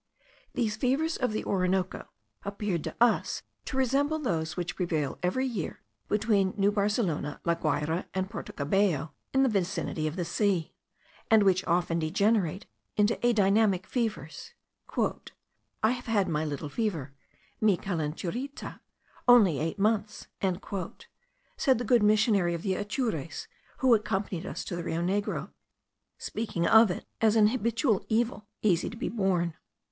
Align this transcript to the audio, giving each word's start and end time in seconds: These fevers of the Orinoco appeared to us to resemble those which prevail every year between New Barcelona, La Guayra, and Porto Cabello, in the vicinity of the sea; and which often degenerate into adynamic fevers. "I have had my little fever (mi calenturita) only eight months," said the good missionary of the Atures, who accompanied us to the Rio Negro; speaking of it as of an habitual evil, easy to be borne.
These 0.55 0.77
fevers 0.77 1.15
of 1.15 1.31
the 1.31 1.45
Orinoco 1.45 2.07
appeared 2.43 2.83
to 2.85 2.95
us 2.99 3.43
to 3.65 3.77
resemble 3.77 4.17
those 4.17 4.57
which 4.57 4.75
prevail 4.75 5.19
every 5.21 5.45
year 5.45 5.83
between 6.09 6.55
New 6.57 6.71
Barcelona, 6.71 7.39
La 7.45 7.53
Guayra, 7.53 8.05
and 8.15 8.27
Porto 8.27 8.51
Cabello, 8.51 9.13
in 9.31 9.43
the 9.43 9.47
vicinity 9.49 10.07
of 10.07 10.15
the 10.15 10.25
sea; 10.25 10.73
and 11.29 11.43
which 11.43 11.63
often 11.67 11.99
degenerate 11.99 12.65
into 12.97 13.23
adynamic 13.23 13.85
fevers. 13.85 14.55
"I 15.83 15.91
have 15.91 16.07
had 16.07 16.27
my 16.27 16.45
little 16.45 16.67
fever 16.69 17.13
(mi 17.61 17.77
calenturita) 17.77 18.79
only 19.27 19.59
eight 19.59 19.77
months," 19.77 20.25
said 21.57 21.77
the 21.77 21.85
good 21.85 22.01
missionary 22.01 22.55
of 22.55 22.63
the 22.63 22.73
Atures, 22.73 23.47
who 23.77 23.93
accompanied 23.93 24.47
us 24.47 24.63
to 24.65 24.75
the 24.75 24.83
Rio 24.83 25.03
Negro; 25.03 25.51
speaking 26.17 26.65
of 26.65 26.89
it 26.89 27.05
as 27.21 27.35
of 27.35 27.43
an 27.43 27.47
habitual 27.49 28.03
evil, 28.09 28.47
easy 28.63 28.89
to 28.89 28.97
be 28.97 29.07
borne. 29.07 29.53